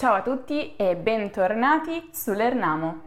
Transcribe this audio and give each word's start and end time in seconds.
Ciao 0.00 0.14
a 0.14 0.22
tutti 0.22 0.76
e 0.76 0.96
bentornati 0.96 2.08
su 2.10 2.32
Lernamo. 2.32 3.00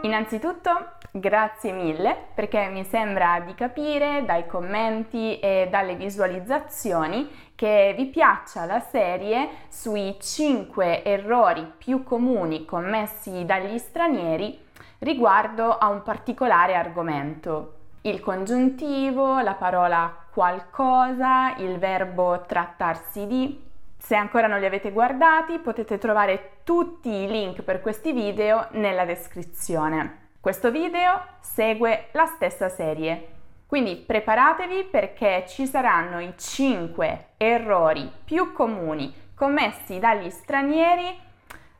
Innanzitutto 0.00 0.92
grazie 1.10 1.72
mille 1.72 2.16
perché 2.34 2.68
mi 2.68 2.82
sembra 2.84 3.40
di 3.40 3.52
capire 3.52 4.24
dai 4.24 4.46
commenti 4.46 5.38
e 5.38 5.68
dalle 5.70 5.96
visualizzazioni 5.96 7.28
che 7.54 7.92
vi 7.94 8.06
piaccia 8.06 8.64
la 8.64 8.80
serie 8.80 9.50
sui 9.68 10.16
5 10.18 11.04
errori 11.04 11.70
più 11.76 12.02
comuni 12.02 12.64
commessi 12.64 13.44
dagli 13.44 13.76
stranieri 13.76 14.58
riguardo 15.00 15.76
a 15.76 15.88
un 15.88 16.02
particolare 16.02 16.74
argomento. 16.74 17.80
Il 18.04 18.18
congiuntivo, 18.18 19.38
la 19.38 19.54
parola 19.54 20.12
qualcosa, 20.32 21.54
il 21.58 21.78
verbo 21.78 22.42
trattarsi 22.48 23.28
di. 23.28 23.70
Se 23.96 24.16
ancora 24.16 24.48
non 24.48 24.58
li 24.58 24.66
avete 24.66 24.90
guardati 24.90 25.60
potete 25.60 25.98
trovare 25.98 26.62
tutti 26.64 27.08
i 27.08 27.28
link 27.28 27.62
per 27.62 27.80
questi 27.80 28.10
video 28.10 28.66
nella 28.72 29.04
descrizione. 29.04 30.30
Questo 30.40 30.72
video 30.72 31.22
segue 31.38 32.08
la 32.10 32.26
stessa 32.26 32.68
serie, 32.68 33.28
quindi 33.66 33.94
preparatevi 33.94 34.82
perché 34.90 35.44
ci 35.46 35.64
saranno 35.66 36.18
i 36.18 36.34
5 36.36 37.26
errori 37.36 38.10
più 38.24 38.50
comuni 38.50 39.14
commessi 39.36 40.00
dagli 40.00 40.28
stranieri 40.28 41.16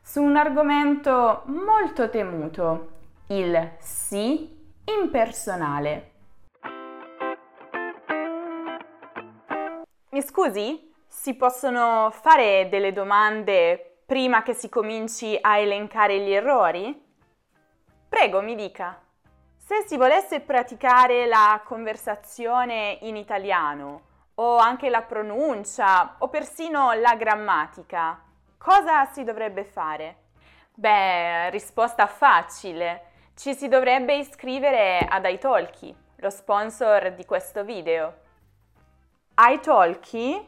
su 0.01 0.23
un 0.23 0.37
argomento 0.37 1.41
molto 1.47 2.09
temuto, 2.09 2.91
il 3.27 3.71
sì 3.79 4.71
impersonale. 4.85 6.11
Mi 10.13 10.21
scusi? 10.21 10.93
Si 11.07 11.33
possono 11.33 12.11
fare 12.11 12.69
delle 12.69 12.93
domande 12.93 14.01
prima 14.05 14.43
che 14.43 14.53
si 14.53 14.69
cominci 14.69 15.35
a 15.41 15.57
elencare 15.57 16.19
gli 16.19 16.31
errori? 16.31 17.03
Prego, 18.09 18.43
mi 18.43 18.53
dica. 18.53 19.01
Se 19.57 19.83
si 19.87 19.97
volesse 19.97 20.41
praticare 20.41 21.25
la 21.25 21.59
conversazione 21.65 22.99
in 23.01 23.15
italiano, 23.15 24.01
o 24.35 24.57
anche 24.57 24.91
la 24.91 25.01
pronuncia, 25.01 26.17
o 26.19 26.27
persino 26.27 26.93
la 26.93 27.15
grammatica, 27.15 28.21
cosa 28.59 29.05
si 29.05 29.23
dovrebbe 29.23 29.63
fare? 29.63 30.17
Beh, 30.75 31.49
risposta 31.49 32.05
facile. 32.05 33.05
Ci 33.35 33.55
si 33.55 33.67
dovrebbe 33.67 34.13
iscrivere 34.13 34.99
ad 35.09 35.25
iTalki, 35.25 35.95
lo 36.17 36.29
sponsor 36.29 37.13
di 37.13 37.25
questo 37.25 37.63
video 37.63 38.21
iTalki? 39.35 40.47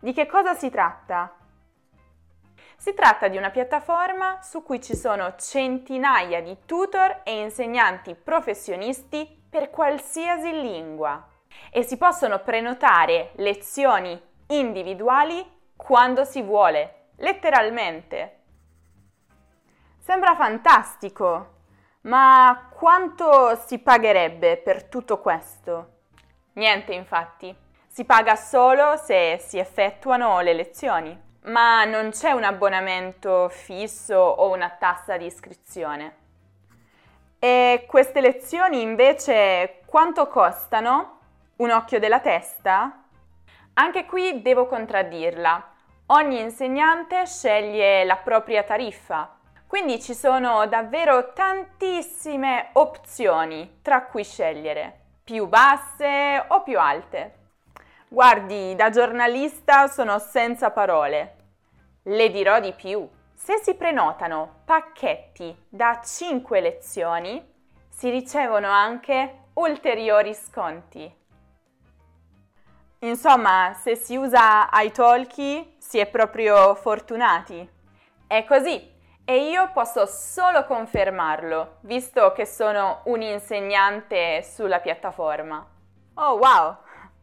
Di 0.00 0.12
che 0.12 0.26
cosa 0.26 0.52
si 0.52 0.68
tratta? 0.68 1.34
Si 2.76 2.92
tratta 2.92 3.28
di 3.28 3.38
una 3.38 3.48
piattaforma 3.48 4.42
su 4.42 4.62
cui 4.62 4.82
ci 4.82 4.94
sono 4.94 5.34
centinaia 5.36 6.42
di 6.42 6.58
tutor 6.66 7.22
e 7.24 7.40
insegnanti 7.40 8.14
professionisti 8.14 9.44
per 9.48 9.70
qualsiasi 9.70 10.50
lingua 10.52 11.26
e 11.70 11.82
si 11.82 11.96
possono 11.96 12.40
prenotare 12.40 13.32
lezioni 13.36 14.20
individuali 14.48 15.42
quando 15.74 16.24
si 16.24 16.42
vuole, 16.42 17.08
letteralmente. 17.16 18.40
Sembra 19.98 20.34
fantastico, 20.34 21.60
ma 22.02 22.68
quanto 22.70 23.56
si 23.56 23.78
pagherebbe 23.78 24.58
per 24.58 24.84
tutto 24.84 25.18
questo? 25.20 25.98
Niente, 26.54 26.92
infatti. 26.92 27.68
Si 28.00 28.06
paga 28.06 28.34
solo 28.34 28.96
se 28.96 29.36
si 29.46 29.58
effettuano 29.58 30.40
le 30.40 30.54
lezioni, 30.54 31.14
ma 31.42 31.84
non 31.84 32.12
c'è 32.12 32.30
un 32.30 32.44
abbonamento 32.44 33.50
fisso 33.50 34.16
o 34.16 34.50
una 34.54 34.70
tassa 34.70 35.18
di 35.18 35.26
iscrizione. 35.26 36.16
E 37.38 37.84
queste 37.86 38.22
lezioni 38.22 38.80
invece 38.80 39.82
quanto 39.84 40.28
costano? 40.28 41.18
Un 41.56 41.72
occhio 41.72 41.98
della 41.98 42.20
testa? 42.20 43.02
Anche 43.74 44.06
qui 44.06 44.40
devo 44.40 44.66
contraddirla. 44.66 45.68
Ogni 46.06 46.40
insegnante 46.40 47.26
sceglie 47.26 48.04
la 48.04 48.16
propria 48.16 48.62
tariffa, 48.62 49.36
quindi 49.66 50.00
ci 50.00 50.14
sono 50.14 50.66
davvero 50.68 51.34
tantissime 51.34 52.70
opzioni 52.72 53.80
tra 53.82 54.04
cui 54.06 54.24
scegliere, 54.24 55.00
più 55.22 55.46
basse 55.48 56.42
o 56.48 56.62
più 56.62 56.80
alte. 56.80 57.34
Guardi, 58.12 58.74
da 58.74 58.90
giornalista 58.90 59.86
sono 59.86 60.18
senza 60.18 60.72
parole. 60.72 61.36
Le 62.02 62.28
dirò 62.30 62.58
di 62.58 62.72
più. 62.72 63.08
Se 63.32 63.58
si 63.62 63.76
prenotano 63.76 64.62
pacchetti 64.64 65.56
da 65.68 66.00
5 66.04 66.60
lezioni, 66.60 67.40
si 67.88 68.10
ricevono 68.10 68.68
anche 68.68 69.44
ulteriori 69.52 70.34
sconti. 70.34 71.08
Insomma, 72.98 73.74
se 73.80 73.94
si 73.94 74.16
usa 74.16 74.68
iTalki 74.72 75.76
si 75.78 76.00
è 76.00 76.06
proprio 76.08 76.74
fortunati. 76.74 77.70
È 78.26 78.44
così 78.44 78.92
e 79.24 79.50
io 79.50 79.70
posso 79.72 80.04
solo 80.06 80.64
confermarlo, 80.64 81.76
visto 81.82 82.32
che 82.32 82.44
sono 82.44 83.02
un 83.04 83.22
insegnante 83.22 84.42
sulla 84.42 84.80
piattaforma. 84.80 85.64
Oh 86.14 86.34
wow! 86.38 86.76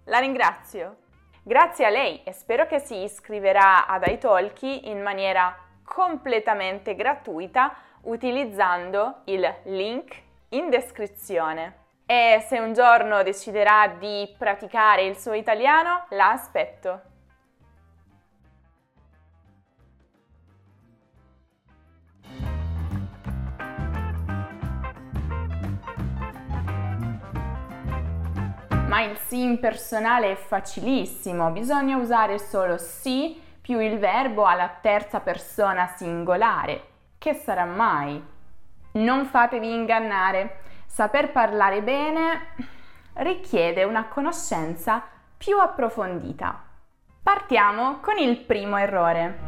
La 0.07 0.19
ringrazio. 0.19 0.97
Grazie 1.43 1.85
a 1.85 1.89
lei 1.89 2.21
e 2.23 2.31
spero 2.31 2.65
che 2.65 2.79
si 2.79 3.03
iscriverà 3.03 3.87
ad 3.87 4.03
iTalki 4.07 4.89
in 4.89 5.01
maniera 5.01 5.53
completamente 5.83 6.95
gratuita 6.95 7.73
utilizzando 8.03 9.21
il 9.25 9.53
link 9.63 10.15
in 10.49 10.69
descrizione. 10.69 11.85
E 12.05 12.41
se 12.47 12.57
un 12.57 12.71
giorno 12.71 13.21
deciderà 13.21 13.87
di 13.99 14.33
praticare 14.37 15.03
il 15.03 15.17
suo 15.17 15.33
italiano, 15.33 16.05
la 16.11 16.31
aspetto. 16.31 17.01
Ma 28.87 29.01
il 29.01 29.17
sì 29.17 29.43
impersonale 29.43 30.31
è 30.31 30.35
facilissimo, 30.35 31.51
bisogna 31.51 31.97
usare 31.97 32.39
solo 32.39 32.77
sì 32.77 33.39
più 33.59 33.79
il 33.79 33.99
verbo 33.99 34.45
alla 34.45 34.77
terza 34.81 35.19
persona 35.19 35.87
singolare. 35.87 36.83
Che 37.17 37.33
sarà 37.33 37.65
mai? 37.65 38.23
Non 38.93 39.25
fatevi 39.25 39.73
ingannare, 39.73 40.61
saper 40.85 41.31
parlare 41.31 41.81
bene 41.81 42.53
richiede 43.15 43.83
una 43.83 44.05
conoscenza 44.05 45.03
più 45.35 45.59
approfondita. 45.59 46.63
Partiamo 47.21 47.99
con 47.99 48.17
il 48.17 48.37
primo 48.37 48.77
errore. 48.77 49.39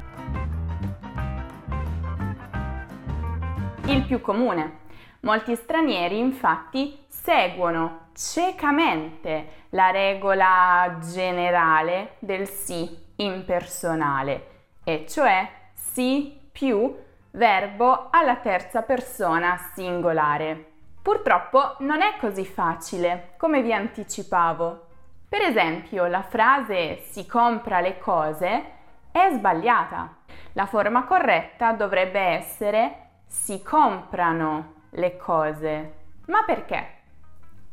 Il 3.85 4.03
più 4.05 4.19
comune. 4.19 4.79
Molti 5.21 5.55
stranieri 5.55 6.17
infatti 6.17 7.05
seguono 7.29 8.07
ciecamente 8.13 9.67
la 9.69 9.91
regola 9.91 10.97
generale 10.99 12.15
del 12.17 12.47
sì 12.49 13.05
impersonale, 13.17 14.63
e 14.83 15.05
cioè 15.07 15.47
sì 15.75 16.49
più 16.51 16.97
verbo 17.31 18.07
alla 18.09 18.37
terza 18.37 18.81
persona 18.81 19.59
singolare. 19.75 20.71
Purtroppo 21.03 21.75
non 21.79 22.01
è 22.01 22.15
così 22.19 22.45
facile, 22.45 23.35
come 23.37 23.61
vi 23.61 23.73
anticipavo. 23.73 24.87
Per 25.29 25.41
esempio, 25.43 26.07
la 26.07 26.23
frase 26.23 26.97
si 27.11 27.27
compra 27.27 27.79
le 27.79 27.99
cose 27.99 28.63
è 29.11 29.29
sbagliata. 29.33 30.15
La 30.53 30.65
forma 30.65 31.03
corretta 31.03 31.73
dovrebbe 31.73 32.19
essere 32.19 33.09
si 33.27 33.61
comprano 33.61 34.85
le 34.93 35.15
cose. 35.15 35.93
Ma 36.25 36.41
perché? 36.43 36.97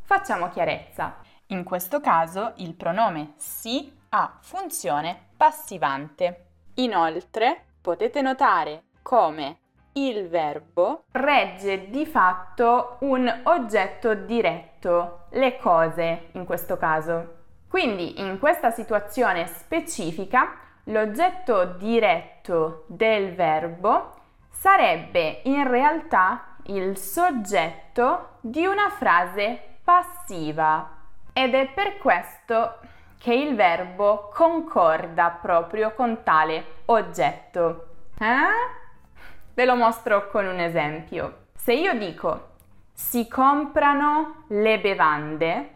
Facciamo 0.07 0.47
chiarezza. 0.47 1.17
In 1.47 1.65
questo 1.65 1.99
caso 1.99 2.53
il 2.59 2.75
pronome 2.75 3.33
si 3.35 3.93
ha 4.11 4.37
funzione 4.39 5.31
passivante. 5.35 6.45
Inoltre 6.75 7.73
potete 7.81 8.21
notare 8.21 8.83
come 9.01 9.57
il 9.95 10.29
verbo 10.29 11.03
regge 11.11 11.89
di 11.89 12.05
fatto 12.05 12.95
un 13.01 13.29
oggetto 13.43 14.13
diretto, 14.13 15.25
le 15.31 15.57
cose 15.57 16.29
in 16.31 16.45
questo 16.45 16.77
caso. 16.77 17.33
Quindi 17.67 18.21
in 18.21 18.39
questa 18.39 18.71
situazione 18.71 19.45
specifica 19.47 20.53
l'oggetto 20.85 21.65
diretto 21.65 22.85
del 22.87 23.35
verbo 23.35 24.13
sarebbe 24.49 25.41
in 25.43 25.67
realtà 25.67 26.55
il 26.67 26.97
soggetto 26.97 28.37
di 28.39 28.65
una 28.65 28.89
frase 28.89 29.66
passiva 29.87 30.89
ed 31.31 31.53
è 31.53 31.69
per 31.69 31.97
questo 31.97 32.79
che 33.17 33.33
il 33.33 33.55
verbo 33.55 34.29
concorda 34.33 35.29
proprio 35.29 35.93
con 35.93 36.23
tale 36.23 36.81
oggetto. 36.87 37.87
Eh? 38.19 39.53
Ve 39.53 39.63
lo 39.63 39.77
mostro 39.77 40.29
con 40.29 40.45
un 40.45 40.59
esempio. 40.59 41.45
Se 41.55 41.71
io 41.71 41.97
dico 41.97 42.49
si 42.91 43.29
comprano 43.29 44.43
le 44.49 44.77
bevande, 44.81 45.69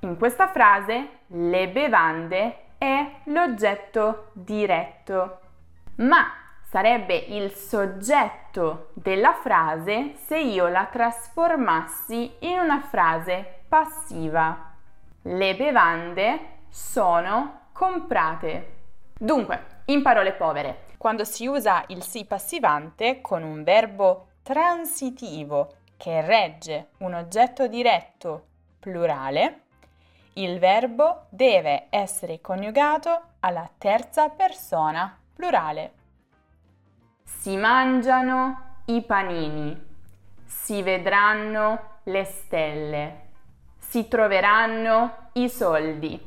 in 0.00 0.18
questa 0.18 0.48
frase 0.48 1.20
le 1.28 1.68
bevande 1.68 2.70
è 2.76 3.08
l'oggetto 3.26 4.30
diretto, 4.32 5.38
ma 5.98 6.26
sarebbe 6.68 7.14
il 7.14 7.52
soggetto 7.52 8.43
della 8.92 9.32
frase 9.32 10.14
se 10.14 10.38
io 10.38 10.68
la 10.68 10.86
trasformassi 10.86 12.36
in 12.40 12.58
una 12.58 12.80
frase 12.80 13.62
passiva. 13.68 14.72
Le 15.22 15.56
bevande 15.56 16.38
sono 16.68 17.68
comprate. 17.72 18.72
Dunque, 19.18 19.82
in 19.86 20.02
parole 20.02 20.32
povere, 20.32 20.84
quando 20.98 21.24
si 21.24 21.46
usa 21.46 21.82
il 21.88 22.02
sì 22.02 22.24
passivante 22.24 23.20
con 23.20 23.42
un 23.42 23.64
verbo 23.64 24.28
transitivo 24.42 25.74
che 25.96 26.20
regge 26.20 26.90
un 26.98 27.14
oggetto 27.14 27.66
diretto 27.66 28.44
plurale, 28.78 29.60
il 30.34 30.58
verbo 30.58 31.26
deve 31.28 31.86
essere 31.90 32.40
coniugato 32.40 33.20
alla 33.40 33.68
terza 33.78 34.28
persona 34.28 35.16
plurale. 35.34 36.03
Si 37.24 37.56
mangiano 37.56 38.82
i 38.86 39.02
panini, 39.02 39.82
si 40.44 40.82
vedranno 40.82 42.00
le 42.04 42.24
stelle, 42.24 43.20
si 43.78 44.08
troveranno 44.08 45.28
i 45.32 45.48
soldi 45.48 46.20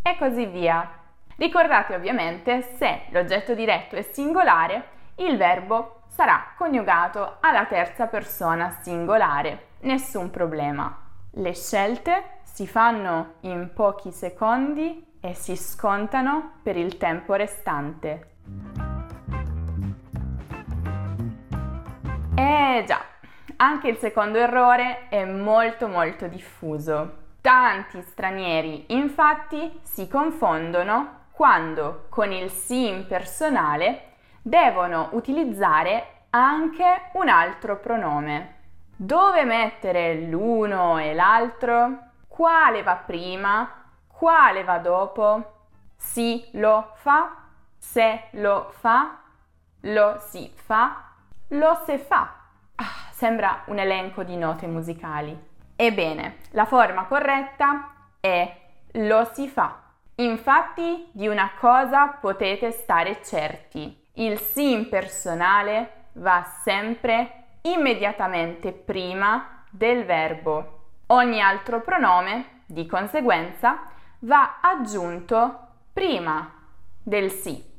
e 0.00 0.16
così 0.16 0.46
via. 0.46 0.88
Ricordate 1.36 1.94
ovviamente 1.94 2.62
se 2.76 3.02
l'oggetto 3.10 3.54
diretto 3.54 3.96
è 3.96 4.02
singolare, 4.02 4.88
il 5.16 5.36
verbo 5.36 6.02
sarà 6.08 6.52
coniugato 6.56 7.38
alla 7.40 7.66
terza 7.66 8.06
persona 8.06 8.70
singolare. 8.80 9.66
Nessun 9.80 10.30
problema. 10.30 10.96
Le 11.32 11.54
scelte 11.54 12.38
si 12.42 12.68
fanno 12.68 13.34
in 13.40 13.72
pochi 13.74 14.12
secondi 14.12 15.16
e 15.20 15.34
si 15.34 15.56
scontano 15.56 16.52
per 16.62 16.76
il 16.76 16.96
tempo 16.96 17.34
restante. 17.34 18.93
Eh 22.36 22.84
già, 22.86 23.00
anche 23.56 23.88
il 23.88 23.98
secondo 23.98 24.38
errore 24.38 25.08
è 25.08 25.24
molto 25.24 25.88
molto 25.88 26.26
diffuso. 26.26 27.22
Tanti 27.40 28.00
stranieri 28.02 28.86
infatti 28.88 29.80
si 29.82 30.08
confondono 30.08 31.26
quando 31.30 32.06
con 32.08 32.32
il 32.32 32.50
sì 32.50 32.88
impersonale 32.88 34.12
devono 34.42 35.10
utilizzare 35.12 36.24
anche 36.30 37.10
un 37.12 37.28
altro 37.28 37.78
pronome. 37.78 38.52
Dove 38.96 39.44
mettere 39.44 40.14
l'uno 40.14 40.98
e 40.98 41.14
l'altro? 41.14 42.12
quale 42.34 42.82
va 42.82 42.96
prima, 42.96 43.70
quale 44.08 44.64
va 44.64 44.78
dopo, 44.78 45.66
si 45.94 46.44
lo 46.54 46.90
fa, 46.96 47.44
se 47.78 48.24
lo 48.32 48.72
fa, 48.72 49.20
lo 49.82 50.16
si 50.18 50.52
fa, 50.52 51.03
lo 51.58 51.82
se 51.84 51.98
fa. 51.98 52.34
Ah, 52.76 53.08
sembra 53.10 53.62
un 53.66 53.78
elenco 53.78 54.22
di 54.22 54.36
note 54.36 54.66
musicali. 54.66 55.36
Ebbene, 55.76 56.36
la 56.50 56.64
forma 56.64 57.04
corretta 57.04 57.92
è 58.20 58.62
lo 58.92 59.28
si 59.32 59.48
fa. 59.48 59.80
Infatti 60.16 61.08
di 61.12 61.26
una 61.26 61.50
cosa 61.58 62.08
potete 62.08 62.70
stare 62.70 63.22
certi. 63.22 64.08
Il 64.14 64.38
sì 64.38 64.72
impersonale 64.72 66.08
va 66.14 66.44
sempre 66.62 67.46
immediatamente 67.62 68.72
prima 68.72 69.64
del 69.70 70.04
verbo. 70.04 70.82
Ogni 71.06 71.40
altro 71.40 71.80
pronome, 71.80 72.62
di 72.66 72.86
conseguenza, 72.86 73.82
va 74.20 74.58
aggiunto 74.60 75.58
prima 75.92 76.52
del 77.02 77.30
sì. 77.30 77.72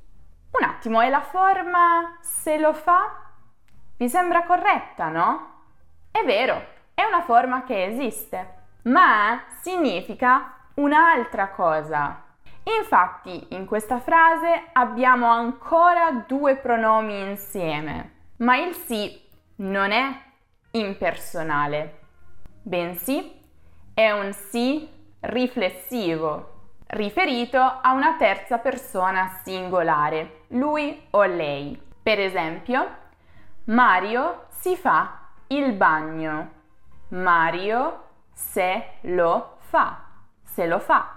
Un 0.51 0.63
attimo, 0.63 1.01
e 1.01 1.10
la 1.10 1.21
forma 1.21 2.18
se 2.21 2.57
lo 2.57 2.74
fa? 2.74 3.25
Vi 3.97 4.09
sembra 4.09 4.44
corretta, 4.44 5.09
no? 5.09 5.53
È 6.12 6.24
vero, 6.24 6.65
è 6.94 7.03
una 7.03 7.21
forma 7.21 7.63
che 7.63 7.86
esiste, 7.86 8.53
ma 8.83 9.44
significa 9.62 10.53
un'altra 10.75 11.50
cosa. 11.50 12.24
Infatti, 12.80 13.47
in 13.50 13.65
questa 13.65 14.00
frase 14.00 14.69
abbiamo 14.74 15.27
ancora 15.27 16.24
due 16.27 16.56
pronomi 16.56 17.21
insieme, 17.21 18.31
ma 18.38 18.57
il 18.57 18.74
sì 18.74 19.21
non 19.57 19.92
è 19.92 20.21
impersonale 20.71 22.03
bensì 22.68 23.31
è 23.94 24.09
un 24.09 24.33
sì 24.33 24.89
riflessivo, 25.19 26.71
riferito 26.88 27.59
a 27.59 27.94
una 27.94 28.15
terza 28.18 28.57
persona 28.57 29.39
singolare, 29.44 30.45
lui 30.50 31.00
o 31.12 31.24
lei. 31.25 31.80
Per 32.01 32.19
esempio, 32.19 33.03
Mario 33.68 34.46
si 34.50 34.76
fa 34.76 35.22
il 35.48 35.74
bagno. 35.74 36.52
Mario 37.10 38.04
se 38.32 38.98
lo 39.02 39.58
fa. 39.58 40.04
Se 40.44 40.68
lo 40.68 40.78
fa. 40.78 41.16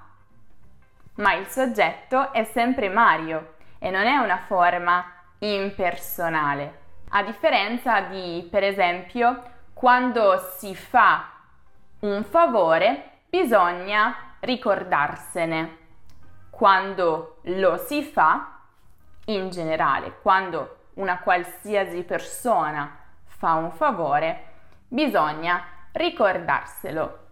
Ma 1.16 1.34
il 1.34 1.46
soggetto 1.48 2.32
è 2.32 2.44
sempre 2.44 2.88
Mario 2.88 3.56
e 3.78 3.90
non 3.90 4.06
è 4.06 4.16
una 4.16 4.38
forma 4.46 5.04
impersonale. 5.40 6.86
A 7.10 7.22
differenza 7.22 8.00
di, 8.00 8.48
per 8.50 8.64
esempio, 8.64 9.42
quando 9.74 10.38
si 10.56 10.74
fa 10.74 11.28
un 12.00 12.24
favore 12.24 13.24
bisogna 13.28 14.36
ricordarsene. 14.40 15.76
Quando 16.48 17.40
lo 17.42 17.76
si 17.76 18.02
fa, 18.02 18.60
in 19.26 19.50
generale, 19.50 20.18
quando 20.22 20.77
una 20.98 21.18
qualsiasi 21.18 22.02
persona 22.04 22.96
fa 23.24 23.54
un 23.54 23.72
favore, 23.72 24.44
bisogna 24.86 25.62
ricordarselo. 25.92 27.26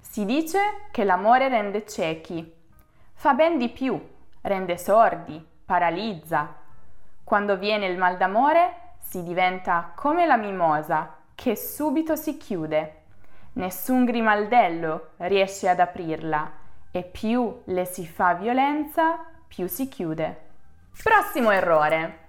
Si 0.00 0.24
dice 0.24 0.58
che 0.90 1.04
l'amore 1.04 1.48
rende 1.48 1.86
ciechi, 1.86 2.52
fa 3.14 3.34
ben 3.34 3.58
di 3.58 3.68
più, 3.68 4.00
rende 4.40 4.78
sordi, 4.78 5.46
paralizza. 5.64 6.54
Quando 7.22 7.56
viene 7.56 7.86
il 7.86 7.98
mal 7.98 8.16
d'amore 8.16 8.94
si 8.98 9.22
diventa 9.22 9.92
come 9.94 10.26
la 10.26 10.36
mimosa 10.36 11.14
che 11.34 11.56
subito 11.56 12.16
si 12.16 12.36
chiude 12.36 12.98
Nessun 13.58 14.04
grimaldello 14.04 15.08
riesce 15.16 15.68
ad 15.68 15.80
aprirla 15.80 16.48
e 16.92 17.02
più 17.02 17.62
le 17.64 17.84
si 17.86 18.06
fa 18.06 18.34
violenza, 18.34 19.18
più 19.48 19.66
si 19.66 19.88
chiude. 19.88 20.40
Prossimo 21.02 21.50
errore. 21.50 22.26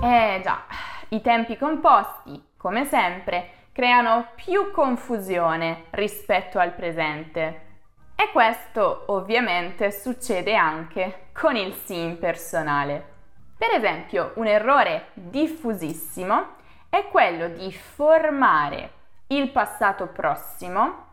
Eh 0.00 0.40
già, 0.44 0.62
i 1.08 1.20
tempi 1.20 1.56
composti, 1.56 2.52
come 2.56 2.84
sempre, 2.84 3.66
creano 3.72 4.28
più 4.36 4.70
confusione 4.70 5.86
rispetto 5.90 6.60
al 6.60 6.72
presente. 6.72 7.66
E 8.14 8.30
questo 8.30 9.06
ovviamente 9.08 9.90
succede 9.90 10.54
anche 10.54 11.30
con 11.32 11.56
il 11.56 11.74
sì 11.74 11.98
impersonale. 11.98 13.16
Per 13.58 13.70
esempio, 13.72 14.32
un 14.36 14.46
errore 14.46 15.08
diffusissimo 15.14 16.56
è 16.88 17.08
quello 17.08 17.48
di 17.48 17.72
formare 17.72 18.92
il 19.28 19.50
passato 19.50 20.06
prossimo 20.06 21.06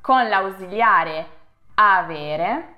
con 0.00 0.26
l'ausiliare 0.26 1.26
avere 1.74 2.76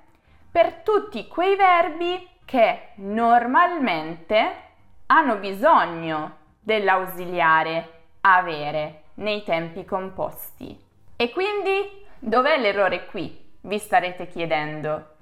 per 0.51 0.81
tutti 0.83 1.27
quei 1.29 1.55
verbi 1.55 2.29
che 2.43 2.89
normalmente 2.95 4.63
hanno 5.07 5.35
bisogno 5.37 6.37
dell'ausiliare 6.59 7.91
avere 8.21 9.03
nei 9.15 9.43
tempi 9.43 9.85
composti. 9.85 10.77
E 11.15 11.31
quindi 11.31 12.05
dov'è 12.19 12.57
l'errore 12.57 13.05
qui? 13.05 13.43
Vi 13.61 13.77
starete 13.77 14.27
chiedendo. 14.27 15.13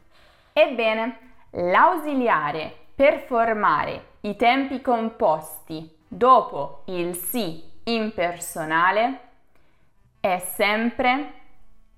Ebbene, 0.53 1.33
l'ausiliare 1.51 2.75
per 2.95 3.19
formare 3.19 4.11
i 4.21 4.35
tempi 4.35 4.81
composti 4.81 5.97
dopo 6.07 6.83
il 6.85 7.15
sì 7.15 7.63
impersonale 7.83 9.19
è 10.19 10.37
sempre 10.39 11.33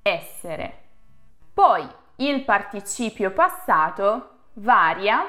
essere. 0.01 0.77
Poi 1.53 1.87
il 2.17 2.43
participio 2.43 3.31
passato 3.31 4.29
varia 4.53 5.27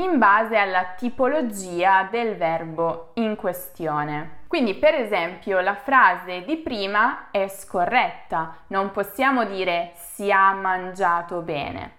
in 0.00 0.18
base 0.18 0.56
alla 0.56 0.94
tipologia 0.96 2.08
del 2.10 2.36
verbo 2.36 3.10
in 3.14 3.36
questione. 3.36 4.38
Quindi 4.46 4.74
per 4.74 4.94
esempio 4.94 5.60
la 5.60 5.76
frase 5.76 6.42
di 6.44 6.56
prima 6.56 7.30
è 7.30 7.46
scorretta, 7.48 8.56
non 8.68 8.90
possiamo 8.90 9.44
dire 9.44 9.92
si 9.94 10.32
ha 10.32 10.52
mangiato 10.52 11.40
bene, 11.42 11.92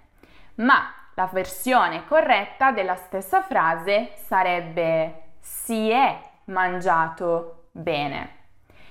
ma 0.55 0.93
la 1.13 1.29
versione 1.31 2.05
corretta 2.05 2.71
della 2.71 2.95
stessa 2.95 3.41
frase 3.41 4.13
sarebbe 4.15 5.35
si 5.39 5.89
è 5.89 6.19
mangiato 6.45 7.67
bene. 7.71 8.39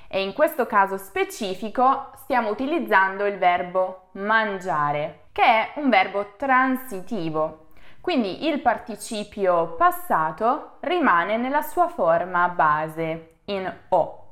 E 0.08 0.22
in 0.22 0.32
questo 0.32 0.66
caso 0.66 0.96
specifico 0.96 2.10
stiamo 2.16 2.50
utilizzando 2.50 3.26
il 3.26 3.38
verbo 3.38 4.08
mangiare, 4.12 5.26
che 5.32 5.42
è 5.42 5.72
un 5.76 5.88
verbo 5.88 6.34
transitivo. 6.36 7.69
Quindi 8.00 8.46
il 8.46 8.60
participio 8.60 9.74
passato 9.76 10.78
rimane 10.80 11.36
nella 11.36 11.62
sua 11.62 11.88
forma 11.88 12.48
base, 12.48 13.36
in 13.46 13.70
O. 13.90 14.26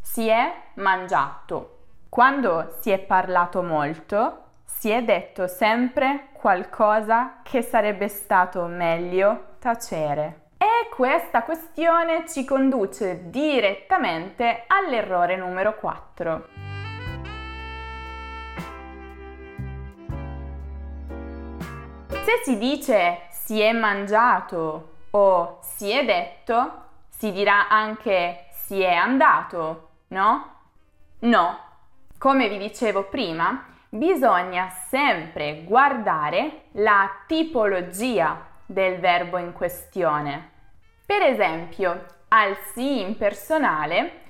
Si 0.00 0.26
è 0.26 0.52
mangiato. 0.74 1.78
Quando 2.08 2.76
si 2.80 2.90
è 2.90 2.98
parlato 2.98 3.62
molto, 3.62 4.44
si 4.64 4.90
è 4.90 5.02
detto 5.04 5.46
sempre 5.46 6.30
qualcosa 6.32 7.40
che 7.42 7.62
sarebbe 7.62 8.08
stato 8.08 8.64
meglio 8.66 9.56
tacere. 9.60 10.48
E 10.58 10.88
questa 10.92 11.42
questione 11.42 12.24
ci 12.26 12.44
conduce 12.44 13.30
direttamente 13.30 14.64
all'errore 14.66 15.36
numero 15.36 15.76
4. 15.76 16.69
Se 22.30 22.42
si 22.44 22.58
dice 22.58 23.22
si 23.30 23.60
è 23.60 23.72
mangiato 23.72 24.98
o 25.10 25.58
si 25.62 25.90
è 25.90 26.04
detto, 26.04 26.84
si 27.08 27.32
dirà 27.32 27.68
anche 27.68 28.50
si 28.52 28.80
è 28.80 28.94
andato, 28.94 29.88
no? 30.08 30.54
No. 31.22 31.58
Come 32.18 32.48
vi 32.48 32.58
dicevo 32.58 33.02
prima, 33.08 33.64
bisogna 33.88 34.68
sempre 34.68 35.64
guardare 35.64 36.66
la 36.74 37.10
tipologia 37.26 38.46
del 38.64 39.00
verbo 39.00 39.38
in 39.38 39.52
questione. 39.52 40.50
Per 41.04 41.22
esempio, 41.22 42.04
al 42.28 42.56
sì 42.72 43.00
impersonale, 43.00 44.20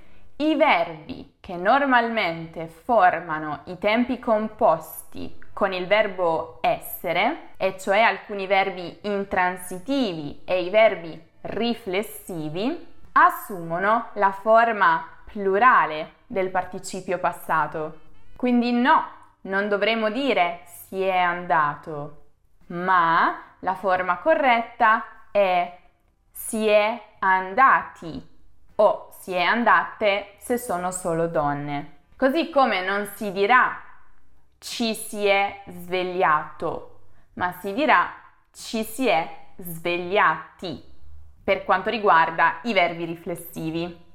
i 0.41 0.55
verbi 0.57 1.37
che 1.39 1.55
normalmente 1.55 2.67
formano 2.67 3.61
i 3.65 3.79
tempi 3.79 4.19
composti 4.19 5.39
con 5.53 5.73
il 5.75 5.87
verbo 5.87 6.59
essere, 6.63 7.51
e 7.59 7.79
cioè 7.79 8.01
alcuni 8.01 8.47
verbi 8.47 9.01
intransitivi 9.03 10.43
e 10.47 10.63
i 10.63 10.71
verbi 10.71 11.23
riflessivi 11.43 12.87
assumono 13.13 14.09
la 14.15 14.33
forma 14.33 15.07
plurale 15.27 16.13
del 16.27 16.49
participio 16.49 17.19
passato. 17.19 17.99
Quindi 18.37 18.73
no, 18.73 19.05
non 19.43 19.69
dovremo 19.69 20.09
dire 20.09 20.63
si 20.65 21.03
è 21.03 21.19
andato, 21.19 22.23
ma 22.69 23.43
la 23.59 23.75
forma 23.75 24.17
corretta 24.19 25.05
è 25.31 25.79
si 26.31 26.67
è 26.67 26.99
andati 27.19 28.29
o 28.77 29.10
è 29.33 29.43
andate 29.43 30.35
se 30.39 30.59
sono 30.59 30.91
solo 30.91 31.27
donne. 31.27 31.99
Così 32.17 32.51
come 32.51 32.83
non 32.83 33.07
si 33.15 33.33
dirà 33.33 33.81
ci 34.59 34.95
si 34.95 35.27
è 35.27 35.63
svegliato, 35.67 37.01
ma 37.35 37.53
si 37.61 37.73
dirà 37.73 38.13
ci 38.53 38.85
si 38.85 39.07
è 39.07 39.29
svegliati 39.57 40.83
per 41.43 41.65
quanto 41.65 41.91
riguarda 41.91 42.59
i 42.65 42.73
verbi 42.73 43.05
riflessivi. 43.05 44.09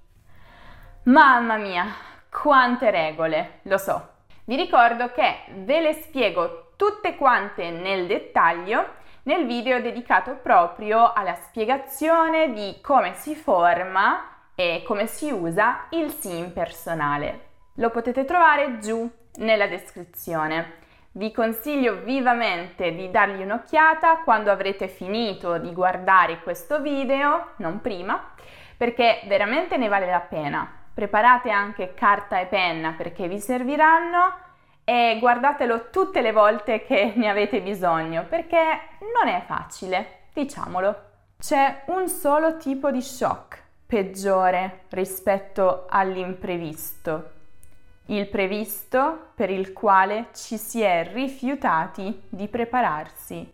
Mamma 1.04 1.58
mia, 1.58 1.86
quante 2.30 2.92
regole, 2.92 3.60
lo 3.64 3.78
so. 3.78 4.10
Vi 4.46 4.56
ricordo 4.56 5.12
che 5.12 5.46
ve 5.64 5.82
le 5.82 5.94
spiego 5.94 6.74
tutte 6.76 7.16
quante 7.16 7.72
nel 7.72 8.06
dettaglio 8.06 9.04
nel 9.24 9.48
video 9.48 9.82
dedicato 9.82 10.36
proprio 10.36 11.12
alla 11.12 11.34
spiegazione 11.34 12.54
di 12.54 12.80
come 12.82 13.14
si 13.16 13.36
forma 13.36 14.35
e 14.56 14.84
come 14.86 15.06
si 15.06 15.30
usa 15.30 15.88
il 15.90 16.10
sì 16.12 16.38
impersonale. 16.38 17.42
Lo 17.76 17.90
potete 17.90 18.24
trovare 18.24 18.80
giù 18.80 19.10
nella 19.36 19.68
descrizione. 19.68 20.84
Vi 21.12 21.32
consiglio 21.32 22.02
vivamente 22.04 22.94
di 22.94 23.12
dargli 23.12 23.42
un'occhiata 23.42 24.18
quando 24.24 24.52
avrete 24.52 24.88
finito 24.88 25.58
di 25.58 25.72
guardare 25.74 26.42
questo 26.42 26.82
video, 26.82 27.52
non 27.58 27.82
prima, 27.82 28.34
perché 28.78 29.22
veramente 29.26 29.78
ne 29.78 29.88
vale 29.88 30.08
la 30.10 30.20
pena. 30.20 30.70
Preparate 30.94 31.50
anche 31.50 31.94
carta 31.94 32.40
e 32.40 32.46
penna 32.46 32.94
perché 32.98 33.28
vi 33.28 33.40
serviranno 33.40 34.44
e 34.86 35.18
guardatelo 35.20 35.90
tutte 35.90 36.22
le 36.22 36.32
volte 36.32 36.84
che 36.84 37.12
ne 37.18 37.30
avete 37.30 37.62
bisogno 37.62 38.26
perché 38.28 38.58
non 39.14 39.28
è 39.28 39.44
facile, 39.46 40.28
diciamolo. 40.34 41.04
C'è 41.38 41.84
un 41.88 42.08
solo 42.08 42.58
tipo 42.58 42.92
di 42.92 43.02
shock 43.02 43.64
peggiore 43.86 44.86
rispetto 44.90 45.86
all'imprevisto 45.88 47.34
il 48.08 48.28
previsto 48.28 49.30
per 49.34 49.50
il 49.50 49.74
quale 49.74 50.28
ci 50.34 50.58
si 50.58 50.82
è 50.82 51.10
rifiutati 51.12 52.22
di 52.30 52.48
prepararsi. 52.48 53.54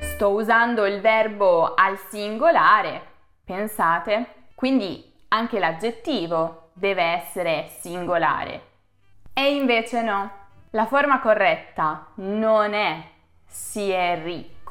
Sto 0.00 0.30
usando 0.30 0.84
il 0.86 1.00
verbo 1.00 1.74
al 1.74 1.96
singolare, 2.08 3.02
pensate? 3.44 4.48
Quindi 4.54 5.12
anche 5.28 5.58
l'aggettivo 5.58 6.70
deve 6.72 7.02
essere 7.02 7.68
singolare. 7.78 8.70
E 9.32 9.54
invece 9.54 10.02
no, 10.02 10.30
la 10.70 10.86
forma 10.86 11.20
corretta 11.20 12.08
non 12.16 12.74
è 12.74 13.10
si 13.46 13.90
è 13.90 14.20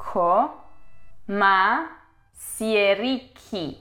ricco, 0.02 0.64
ma 1.26 2.00
si 2.30 2.74
è 2.74 2.96
ricchi 2.96 3.80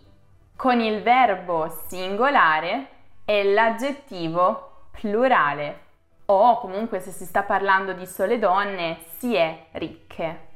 con 0.55 0.79
il 0.79 1.01
verbo 1.01 1.67
singolare 1.87 2.87
e 3.25 3.43
l'aggettivo 3.51 4.89
plurale 4.91 5.89
o 6.25 6.59
comunque 6.59 6.99
se 6.99 7.11
si 7.11 7.25
sta 7.25 7.43
parlando 7.43 7.93
di 7.93 8.05
sole 8.05 8.37
donne 8.37 8.99
si 9.17 9.35
è 9.35 9.67
ricche. 9.71 10.49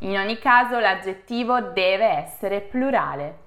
In 0.00 0.18
ogni 0.18 0.38
caso 0.38 0.78
l'aggettivo 0.78 1.60
deve 1.60 2.06
essere 2.06 2.60
plurale. 2.60 3.38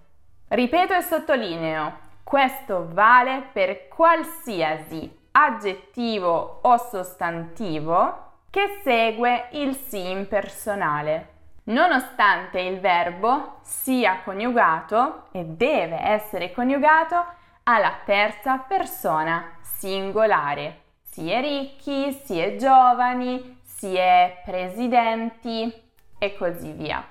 Ripeto 0.47 0.93
e 0.93 1.01
sottolineo, 1.01 1.99
questo 2.23 2.87
vale 2.91 3.49
per 3.51 3.87
qualsiasi 3.87 5.21
aggettivo 5.31 6.59
o 6.61 6.77
sostantivo 6.77 8.22
che 8.53 8.81
segue 8.83 9.47
il 9.53 9.73
sì 9.73 10.11
impersonale 10.11 11.31
nonostante 11.63 12.59
il 12.59 12.79
verbo 12.79 13.57
sia 13.61 14.21
coniugato 14.23 15.29
e 15.31 15.43
deve 15.43 15.99
essere 15.99 16.51
coniugato 16.51 17.25
alla 17.63 18.01
terza 18.05 18.59
persona 18.59 19.57
singolare. 19.59 20.81
Si 21.01 21.31
è 21.31 21.41
ricchi, 21.41 22.11
si 22.11 22.37
è 22.37 22.55
giovani, 22.55 23.61
si 23.63 23.95
è 23.95 24.43
presidenti 24.45 25.73
e 26.19 26.37
così 26.37 26.73
via. 26.73 27.03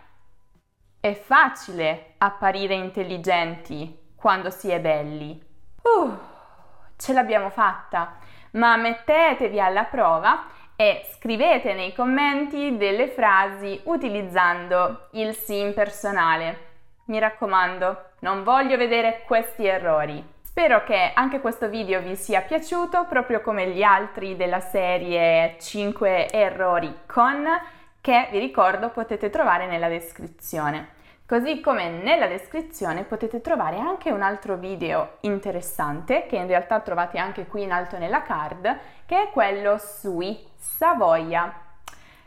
È 1.00 1.12
facile 1.12 2.14
apparire 2.18 2.75
intelligenti 2.75 4.12
quando 4.14 4.50
si 4.50 4.70
è 4.70 4.78
belli. 4.78 5.44
Uh, 5.82 6.16
ce 6.96 7.12
l'abbiamo 7.12 7.50
fatta, 7.50 8.18
ma 8.52 8.76
mettetevi 8.76 9.58
alla 9.58 9.84
prova 9.84 10.61
e 10.76 11.07
scrivete 11.14 11.75
nei 11.75 11.95
commenti 11.95 12.76
delle 12.76 13.09
frasi 13.09 13.81
utilizzando 13.85 15.09
il 15.12 15.35
sì 15.35 15.59
impersonale. 15.59 16.71
Mi 17.07 17.19
raccomando, 17.19 18.11
non 18.21 18.43
voglio 18.43 18.76
vedere 18.76 19.23
questi 19.26 19.67
errori. 19.67 20.25
Spero 20.43 20.85
che 20.85 21.12
anche 21.14 21.41
questo 21.41 21.69
video 21.69 22.00
vi 22.00 22.14
sia 22.14 22.43
piaciuto, 22.43 23.07
proprio 23.09 23.41
come 23.41 23.69
gli 23.69 23.83
altri 23.83 24.37
della 24.37 24.61
serie 24.61 25.57
5 25.59 26.31
errori 26.31 26.95
con, 27.07 27.47
che 28.00 28.29
vi 28.31 28.38
ricordo 28.38 28.91
potete 28.91 29.31
trovare 29.31 29.67
nella 29.67 29.88
descrizione. 29.88 31.00
Così 31.26 31.61
come 31.61 31.88
nella 31.88 32.26
descrizione 32.26 33.05
potete 33.05 33.41
trovare 33.41 33.79
anche 33.79 34.11
un 34.11 34.21
altro 34.21 34.57
video 34.57 35.17
interessante 35.21 36.26
che 36.26 36.37
in 36.37 36.47
realtà 36.47 36.81
trovate 36.81 37.17
anche 37.17 37.47
qui 37.47 37.62
in 37.62 37.73
alto 37.73 37.97
nella 37.97 38.23
card, 38.23 38.79
che 39.07 39.23
è 39.23 39.31
quello 39.31 39.79
sui 39.79 40.50
Savoia. 40.62 41.52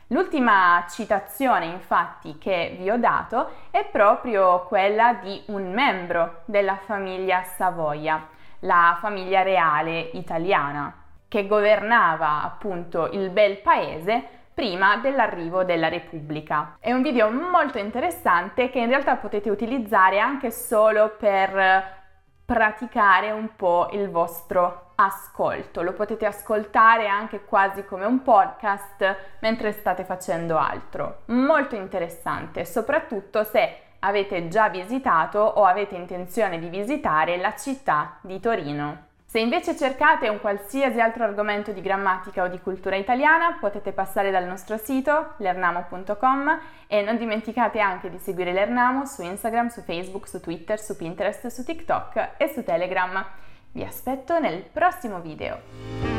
L'ultima 0.08 0.86
citazione 0.90 1.68
infatti 1.68 2.38
che 2.38 2.76
vi 2.78 2.90
ho 2.90 2.98
dato 2.98 3.50
è 3.72 3.86
proprio 3.86 4.66
quella 4.66 5.14
di 5.14 5.42
un 5.48 5.72
membro 5.72 6.42
della 6.44 6.76
famiglia 6.76 7.44
Savoia, 7.44 8.28
la 8.60 8.98
famiglia 9.00 9.42
reale 9.42 10.00
italiana, 10.14 10.94
che 11.30 11.48
governava 11.48 12.44
appunto 12.44 13.10
il 13.12 13.30
bel 13.30 13.60
paese 13.60 14.28
prima 14.54 14.98
dell'arrivo 14.98 15.64
della 15.64 15.88
Repubblica. 15.88 16.76
È 16.80 16.92
un 16.92 17.02
video 17.02 17.32
molto 17.32 17.78
interessante 17.78 18.70
che 18.70 18.80
in 18.80 18.88
realtà 18.88 19.16
potete 19.16 19.50
utilizzare 19.50 20.20
anche 20.20 20.52
solo 20.52 21.16
per 21.18 22.04
praticare 22.46 23.32
un 23.32 23.56
po' 23.56 23.90
il 23.94 24.10
vostro 24.10 24.85
ascolto. 24.96 25.82
Lo 25.82 25.94
potete 25.94 26.26
ascoltare 26.26 27.08
anche 27.08 27.44
quasi 27.44 27.86
come 27.86 28.06
un 28.06 28.22
podcast 28.22 29.18
mentre 29.40 29.72
state 29.72 30.04
facendo 30.04 30.58
altro. 30.58 31.22
Molto 31.26 31.76
interessante, 31.76 32.66
soprattutto 32.66 33.44
se 33.44 33.80
avete 34.00 34.48
già 34.48 34.70
visitato 34.70 35.40
o 35.40 35.66
avete 35.66 35.96
intenzione 35.96 36.60
di 36.60 36.70
visitare 36.70 37.38
la 37.38 37.56
città 37.56 38.18
di 38.22 38.40
Torino. 38.40 39.14
Se 39.36 39.42
invece 39.42 39.76
cercate 39.76 40.30
un 40.30 40.40
qualsiasi 40.40 41.02
altro 41.02 41.26
argomento 41.26 41.74
di 41.74 41.82
grammatica 41.82 42.44
o 42.44 42.48
di 42.48 42.62
cultura 42.62 42.96
italiana, 42.96 43.58
potete 43.60 43.92
passare 43.92 44.32
dal 44.32 44.46
nostro 44.46 44.78
sito 44.78 45.34
lernamo.com 45.40 46.60
e 46.88 47.02
non 47.02 47.18
dimenticate 47.18 47.82
anche 47.82 48.10
di 48.10 48.18
seguire 48.18 48.54
l'Ernamo 48.54 49.06
su 49.06 49.24
Instagram, 49.24 49.68
su 49.68 49.82
Facebook, 49.82 50.30
su 50.30 50.40
Twitter, 50.40 50.80
su 50.80 50.96
Pinterest, 50.96 51.48
su 51.48 51.66
TikTok 51.66 52.36
e 52.38 52.48
su 52.48 52.64
Telegram. 52.64 53.26
Vi 53.76 53.84
aspetto 53.84 54.40
nel 54.40 54.64
prossimo 54.72 55.20
video. 55.20 56.15